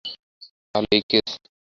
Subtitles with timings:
[0.75, 1.29] তাহলে এই কেস!